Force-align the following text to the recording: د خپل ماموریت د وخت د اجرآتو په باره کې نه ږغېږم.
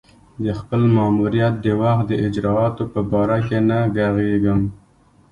د 0.43 0.45
خپل 0.59 0.81
ماموریت 0.95 1.53
د 1.65 1.67
وخت 1.81 2.05
د 2.09 2.13
اجرآتو 2.27 2.83
په 2.93 2.99
باره 3.11 3.37
کې 3.47 3.59
نه 3.69 3.79
ږغېږم. 3.95 4.61